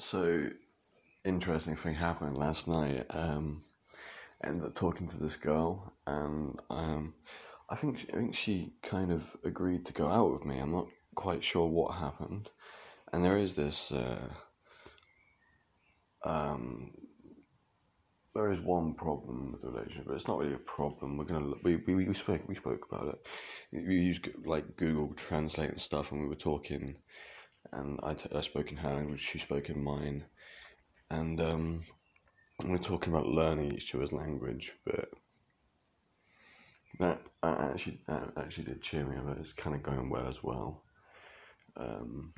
[0.00, 0.48] So,
[1.26, 3.04] interesting thing happened last night.
[3.10, 3.62] Um,
[4.42, 7.12] ended up talking to this girl, and um,
[7.68, 10.58] I think she, I think she kind of agreed to go out with me.
[10.58, 12.50] I'm not quite sure what happened,
[13.12, 13.92] and there is this.
[13.92, 14.28] Uh,
[16.24, 16.92] um,
[18.34, 21.18] there is one problem with the relationship, but it's not really a problem.
[21.18, 23.28] We're gonna we we, we spoke we spoke about it.
[23.86, 26.96] We used like Google Translate and stuff, and we were talking,
[27.72, 30.24] and I, t- I spoke in her language, she spoke in mine,
[31.10, 31.80] and um,
[32.62, 35.08] we we're talking about learning each other's language, but
[36.98, 39.38] that, that actually that actually did cheer me up.
[39.38, 40.82] It's kind of going well as well.
[41.76, 42.30] Um,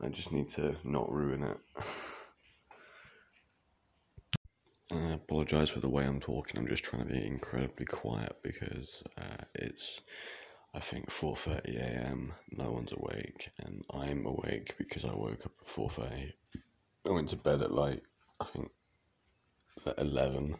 [0.00, 1.56] I just need to not ruin it.
[4.92, 6.60] I apologise for the way I'm talking.
[6.60, 10.00] I'm just trying to be incredibly quiet because uh, it's,
[10.76, 12.34] I think, 4:30 a.m.
[12.50, 16.34] No one's awake, and I'm awake because I woke up at 4:30.
[17.06, 18.02] I went to bed at like
[18.40, 18.70] I think
[19.86, 20.56] at 11,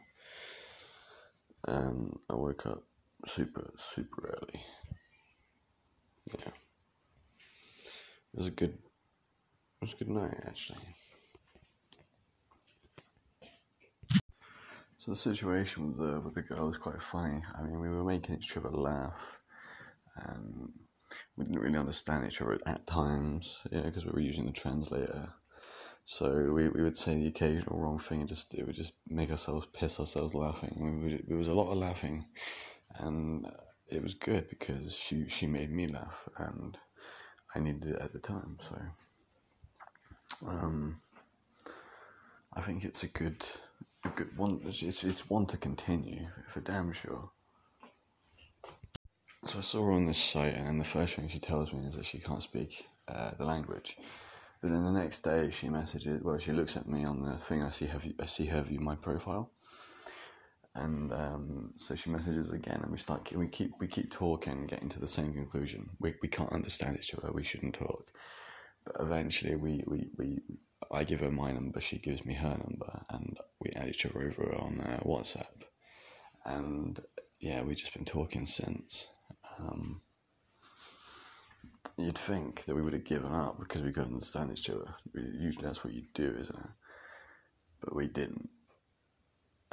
[1.69, 2.83] and I woke up
[3.27, 4.65] super super early.
[6.39, 10.79] Yeah, it was a good, it was a good night actually.
[14.99, 17.43] So the situation with the with the girl was quite funny.
[17.55, 19.41] I mean, we were making each other laugh,
[20.17, 20.73] and
[21.37, 24.53] we didn't really understand each other at times, you know, because we were using the
[24.53, 25.33] translator.
[26.05, 29.31] So we, we would say the occasional wrong thing, and just it would just make
[29.31, 31.23] ourselves piss ourselves laughing.
[31.27, 32.27] There was a lot of laughing,
[32.95, 33.47] and
[33.89, 36.79] it was good because she she made me laugh, and
[37.55, 38.59] I needed it at the time.
[38.61, 38.77] So,
[40.47, 41.01] um,
[42.55, 43.45] I think it's a good
[44.05, 44.61] a good one.
[44.65, 47.31] It's, it's one to continue for damn sure.
[49.57, 51.87] So I saw her on this site, and then the first thing she tells me
[51.87, 53.97] is that she can't speak uh, the language.
[54.61, 56.23] But then the next day she messages.
[56.23, 57.63] Well, she looks at me on the thing.
[57.63, 57.99] I see her.
[57.99, 59.51] View, I see her view my profile,
[60.75, 63.33] and um, so she messages again, and we start.
[63.33, 65.89] We keep we keep talking, getting to the same conclusion.
[66.01, 67.33] We we can't understand each other.
[67.33, 68.13] We shouldn't talk.
[68.85, 70.39] But eventually, we we, we
[70.91, 74.21] I give her my number, she gives me her number, and we add each other
[74.21, 75.65] over on uh, WhatsApp.
[76.45, 77.01] And
[77.41, 79.09] yeah, we've just been talking since.
[79.59, 80.01] Um,
[81.99, 84.95] you'd think that we would have given up because we couldn't understand each other.
[85.15, 86.71] Usually that's what you do, isn't it?
[87.81, 88.51] But we didn't.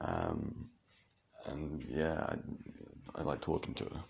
[0.00, 0.70] um,
[1.46, 2.34] and yeah,
[3.14, 4.04] I, I like talking to her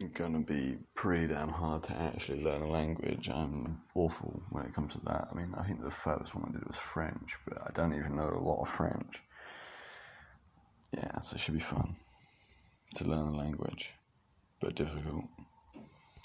[0.00, 3.28] It's going to be pretty damn hard to actually learn a language.
[3.28, 5.28] I'm awful when it comes to that.
[5.30, 8.16] I mean, I think the first one I did was French, but I don't even
[8.16, 9.22] know a lot of French.
[10.92, 11.96] Yeah, so it should be fun
[12.94, 13.92] to learn a language,
[14.60, 15.24] but difficult.